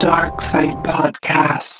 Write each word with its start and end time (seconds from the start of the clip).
Dark 0.00 0.40
Side 0.40 0.82
Podcast. 0.82 1.79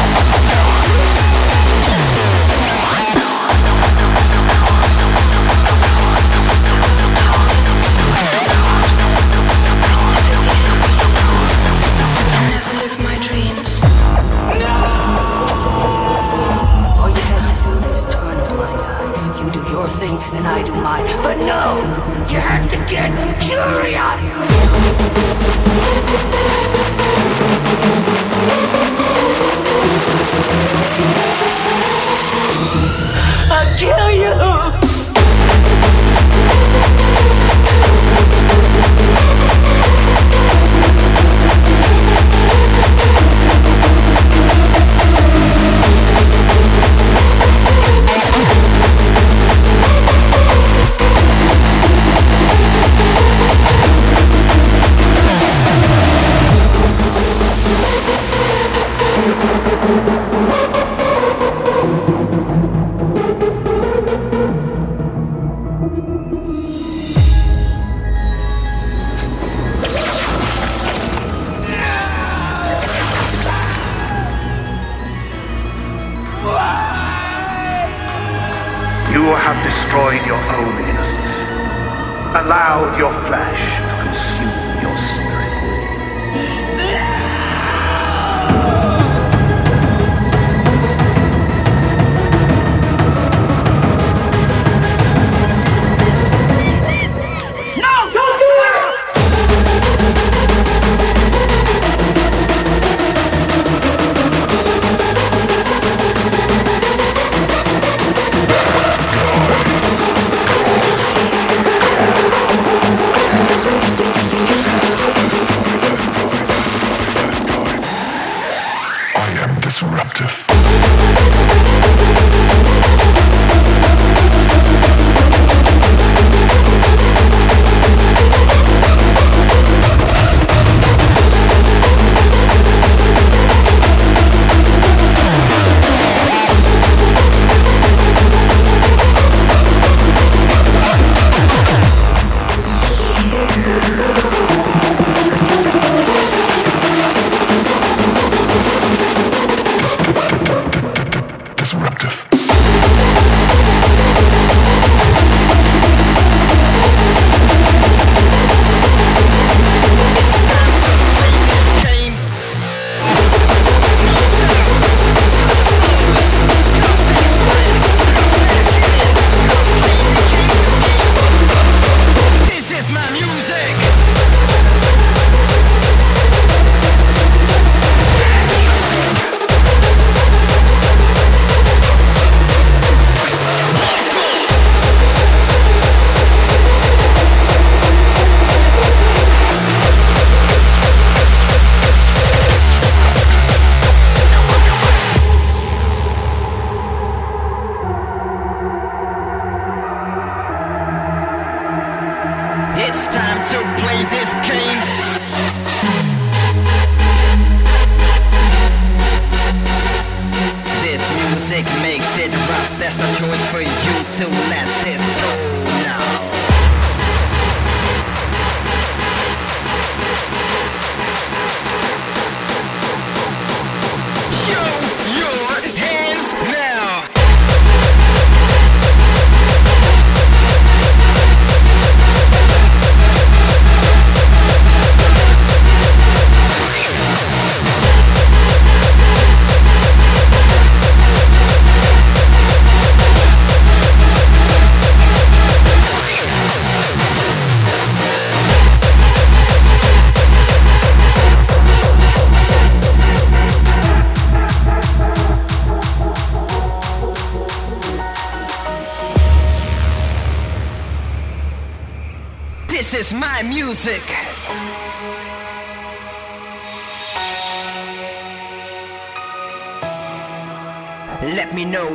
Let 271.21 271.53
me 271.53 271.65
know 271.65 271.87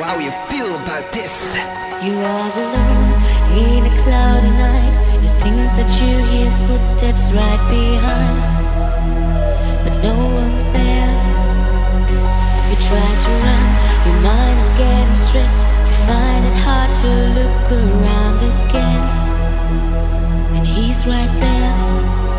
how 0.00 0.18
you 0.18 0.30
feel 0.48 0.74
about 0.74 1.12
this. 1.12 1.54
You 2.02 2.16
are 2.16 2.50
alone 2.64 3.12
in 3.52 3.84
a 3.84 3.94
cloudy 4.02 4.48
night. 4.56 5.20
You 5.20 5.28
think 5.44 5.68
that 5.76 5.90
you 6.00 6.16
hear 6.32 6.50
footsteps 6.66 7.30
right 7.30 7.60
behind, 7.68 8.40
but 9.84 10.02
no 10.02 10.16
one's 10.16 10.64
there. 10.72 11.12
You 12.70 12.76
try 12.80 13.08
to 13.24 13.30
run, 13.44 13.66
your 14.08 14.18
mind 14.24 14.58
is 14.64 14.72
getting 14.80 15.16
stressed. 15.16 15.60
You 15.60 15.94
find 16.08 16.42
it 16.46 16.56
hard 16.64 16.90
to 17.04 17.08
look 17.36 17.72
around 17.84 18.38
again, 18.40 19.04
and 20.56 20.66
he's 20.66 21.06
right 21.06 21.32
there. 21.38 22.29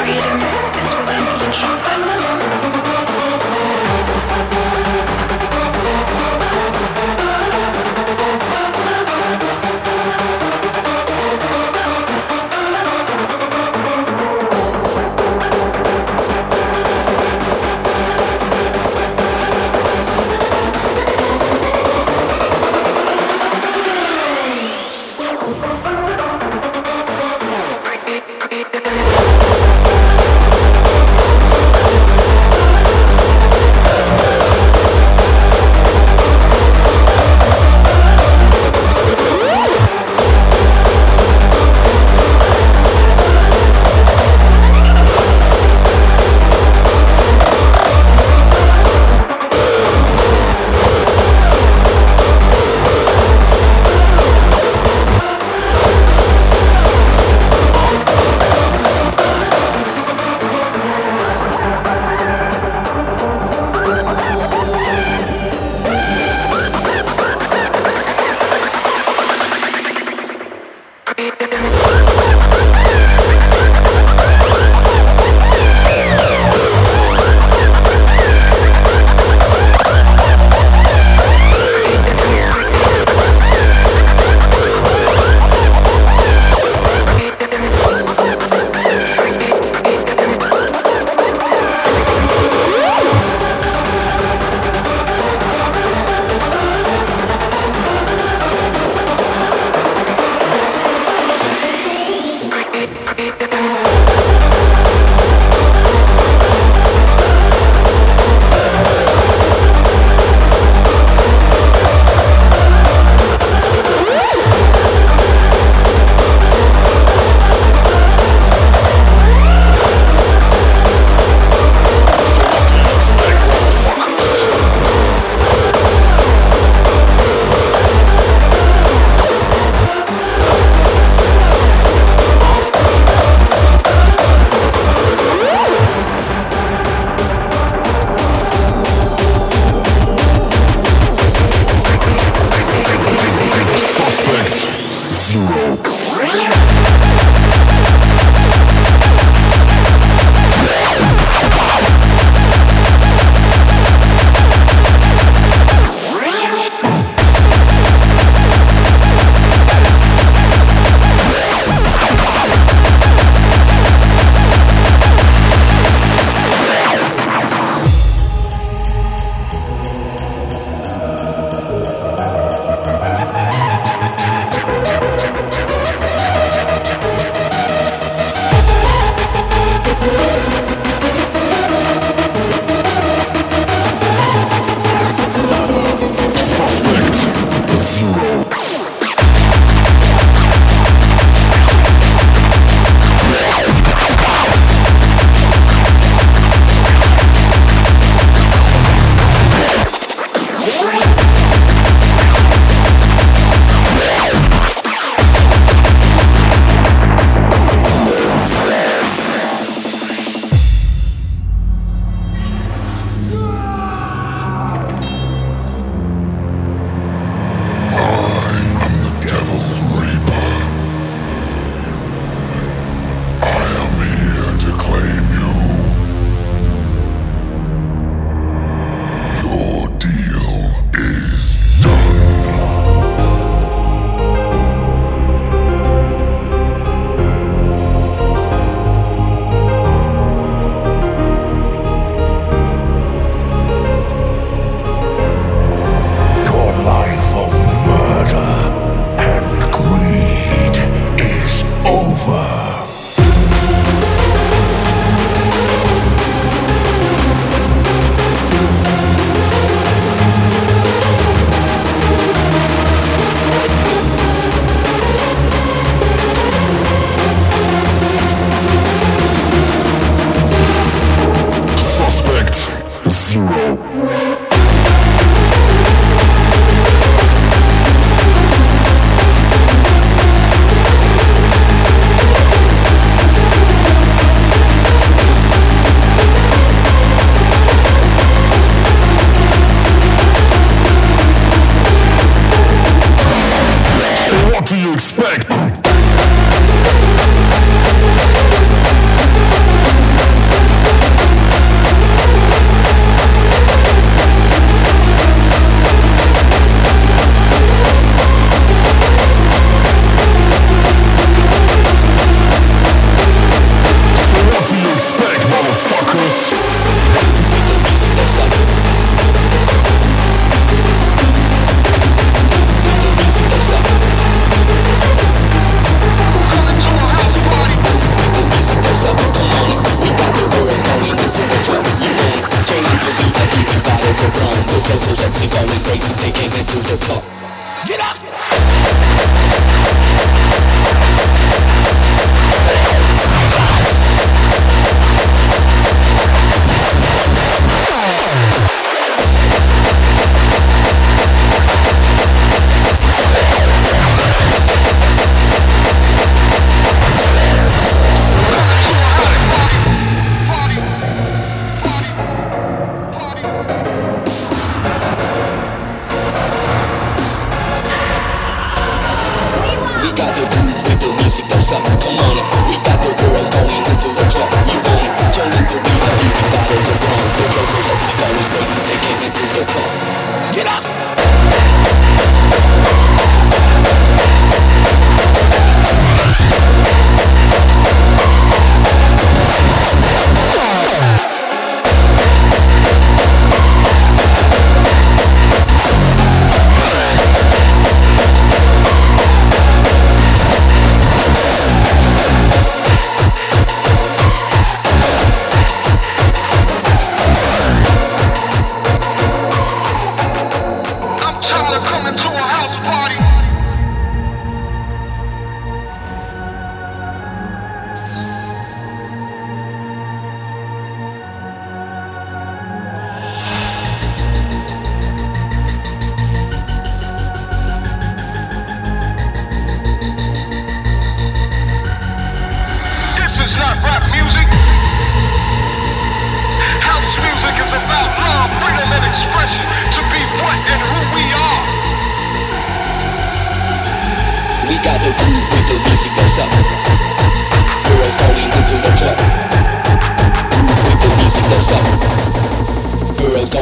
Freedom 0.00 0.40
is 0.80 0.88
within 0.96 1.48
each 1.48 1.62
of 1.62 1.82
us. 1.84 1.89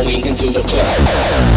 going 0.03 0.27
into 0.27 0.47
the 0.47 0.61
club. 0.61 1.48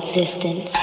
Existence. 0.00 0.78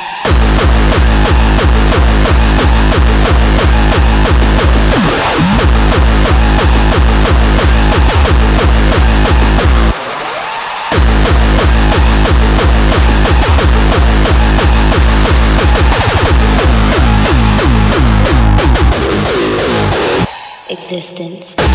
Existence. 20.70 21.67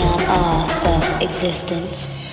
Beyond 0.00 0.22
all 0.28 0.66
self 0.66 1.20
existence. 1.20 2.32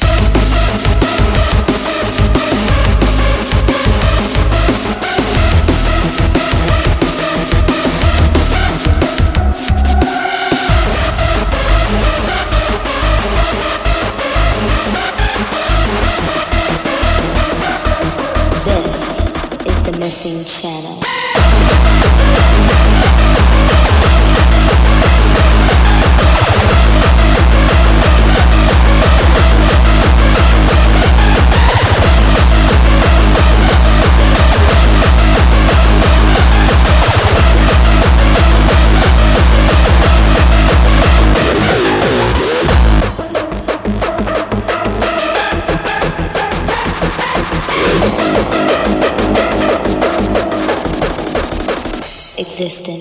This 18.66 19.66
is 19.66 19.84
the 19.84 19.98
missing 20.00 20.46
channel. 20.46 20.87
Existence. 52.60 52.97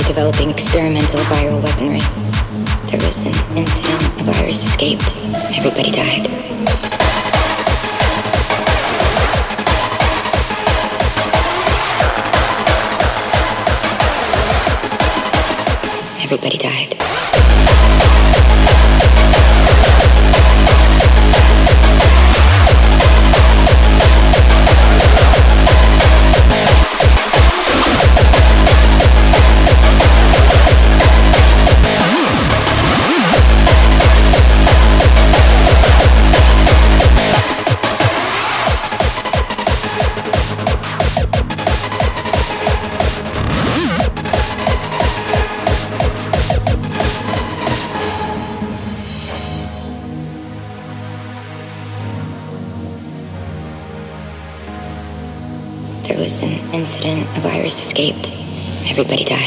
Secret 0.00 0.16
laboratory 0.16 0.31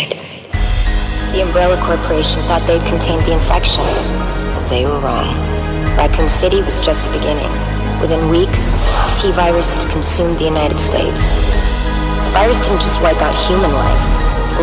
died. 0.10 0.36
The 1.36 1.44
Umbrella 1.44 1.76
Corporation 1.84 2.42
thought 2.44 2.64
they'd 2.64 2.86
contained 2.88 3.26
the 3.26 3.34
infection, 3.34 3.84
but 4.56 4.64
they 4.70 4.86
were 4.86 5.00
wrong. 5.00 5.36
Raccoon 6.00 6.28
City 6.28 6.62
was 6.64 6.80
just 6.80 7.04
the 7.04 7.12
beginning. 7.18 7.52
Within 8.00 8.30
weeks, 8.30 8.76
the 8.76 9.32
T-virus 9.32 9.74
had 9.74 9.84
consumed 9.92 10.40
the 10.40 10.46
United 10.48 10.80
States. 10.80 11.32
The 11.32 12.32
virus 12.32 12.60
didn't 12.64 12.80
just 12.80 13.02
wipe 13.02 13.20
out 13.20 13.36
human 13.48 13.72
life. 13.72 14.06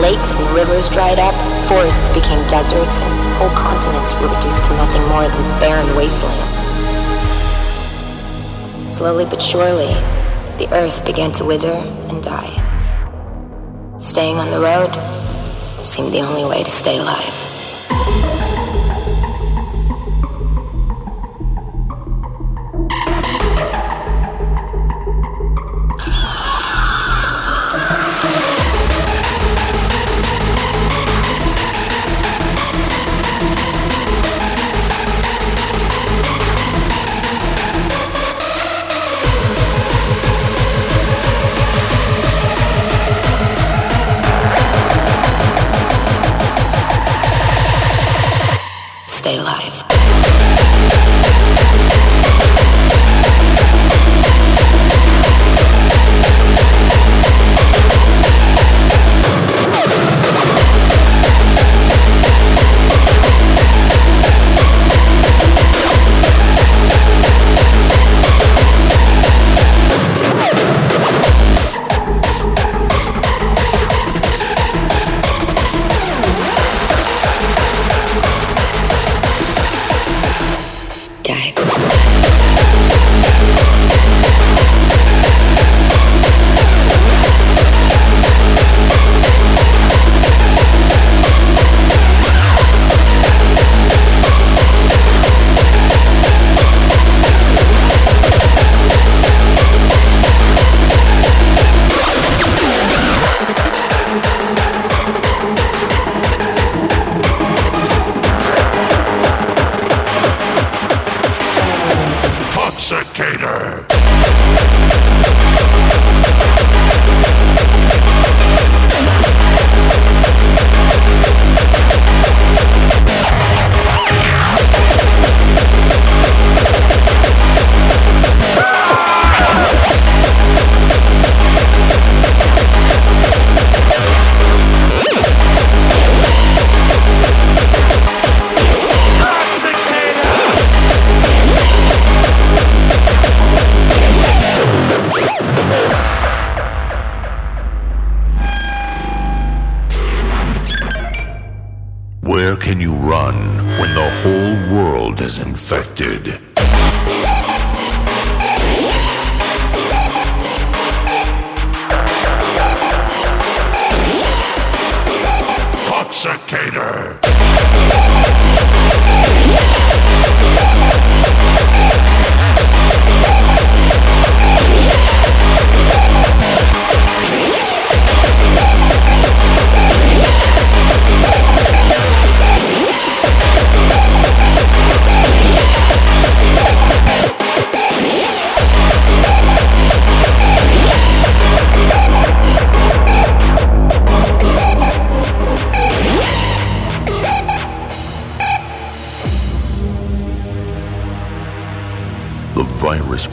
Lakes 0.00 0.40
and 0.40 0.48
rivers 0.56 0.88
dried 0.88 1.18
up, 1.18 1.36
forests 1.68 2.08
became 2.16 2.40
deserts, 2.48 3.00
and 3.04 3.12
whole 3.36 3.52
continents 3.52 4.16
were 4.16 4.32
reduced 4.32 4.64
to 4.64 4.72
nothing 4.80 5.04
more 5.12 5.28
than 5.28 5.60
barren 5.60 5.88
wastelands. 5.96 6.72
Slowly 8.88 9.24
but 9.24 9.42
surely, 9.42 9.92
the 10.56 10.68
earth 10.72 11.04
began 11.04 11.32
to 11.32 11.44
wither 11.44 11.76
and 12.08 12.22
die. 12.22 12.56
Staying 13.98 14.36
on 14.36 14.50
the 14.50 14.60
road 14.60 14.88
seemed 15.84 16.12
the 16.12 16.20
only 16.20 16.44
way 16.44 16.62
to 16.62 16.70
stay 16.70 16.98
alive. 16.98 17.51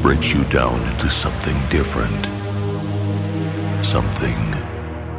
Breaks 0.09 0.33
you 0.33 0.43
down 0.45 0.81
into 0.89 1.07
something 1.07 1.55
different. 1.69 2.25
Something 3.85 4.39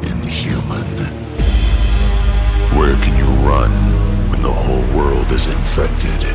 inhuman. 0.02 0.90
Where 2.74 2.96
can 2.96 3.14
you 3.16 3.30
run 3.46 3.70
when 4.30 4.42
the 4.42 4.50
whole 4.50 4.82
world 4.98 5.30
is 5.30 5.46
infected? 5.46 6.34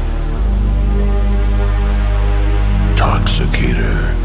Toxicator. 2.96 4.16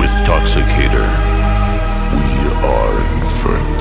With 0.00 0.14
Toxicator, 0.24 1.08
we 2.16 2.66
are 2.66 3.18
infected. 3.18 3.73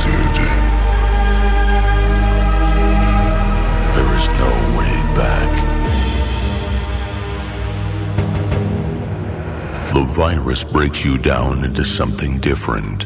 The 9.93 10.01
virus 10.17 10.63
breaks 10.63 11.05
you 11.05 11.19
down 11.19 11.63
into 11.63 11.85
something 11.85 12.39
different. 12.39 13.05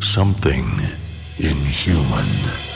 Something 0.00 0.66
inhuman. 1.38 2.69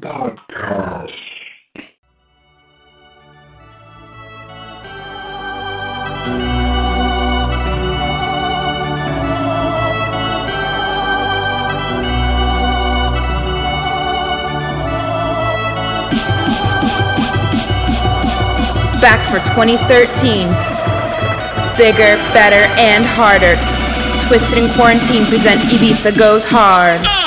Podcast. 0.00 1.12
Back 19.00 19.22
for 19.30 19.38
2013. 19.54 20.48
Bigger, 21.76 22.16
better, 22.34 22.66
and 22.76 23.04
harder. 23.04 23.54
Twisted 24.26 24.58
and 24.58 24.72
Quarantine 24.72 25.24
present 25.26 25.60
Ibiza 25.70 26.18
Goes 26.18 26.44
Hard. 26.44 27.21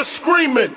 Hooker 0.00 0.08
screaming. 0.08 0.74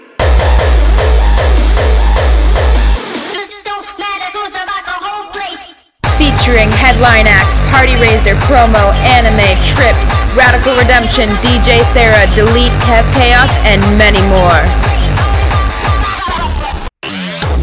Featuring 6.18 6.70
headline 6.76 7.28
acts, 7.28 7.60
Partyraiser, 7.72 8.36
Promo, 8.48 8.92
Anime, 9.16 9.56
Trip, 9.72 9.96
Radical 10.36 10.76
Redemption, 10.76 11.30
DJ 11.40 11.80
Thera, 11.96 12.28
Delete, 12.36 12.72
Kev 12.84 13.06
Chaos, 13.14 13.52
and 13.64 13.80
many 13.98 14.20
more. 14.28 14.64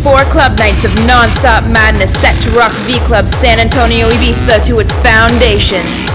Four 0.02 0.24
club 0.32 0.56
nights 0.56 0.84
of 0.84 0.94
non-stop 1.04 1.64
madness 1.64 2.14
set 2.14 2.40
to 2.42 2.50
rock 2.50 2.72
V 2.88 2.98
Club 3.00 3.28
San 3.28 3.60
Antonio 3.60 4.08
Ibiza 4.08 4.64
to 4.64 4.78
its 4.80 4.92
foundations. 5.04 6.09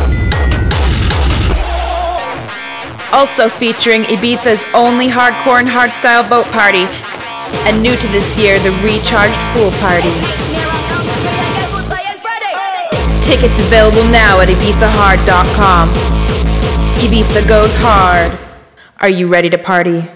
Also 3.16 3.47
featuring 3.47 4.01
Ibiza's 4.03 4.66
only 4.74 5.07
hardcore 5.07 5.59
and 5.59 5.70
hardstyle 5.70 6.30
boat 6.30 6.45
party, 6.47 6.84
and 7.63 7.82
new 7.82 7.95
to 7.95 8.07
this 8.07 8.38
year, 8.38 8.59
the 8.59 8.72
Recharged 8.84 9.39
Pool 9.55 9.72
Party. 9.80 10.11
Tickets 13.24 13.57
available 13.68 14.03
now 14.11 14.41
at 14.41 14.49
ibizahard.com. 14.49 15.88
Ibiza 16.99 17.47
goes 17.47 17.74
hard. 17.78 18.38
Are 18.99 19.07
you 19.07 19.30
ready 19.30 19.49
to 19.49 19.57
party? 19.57 20.09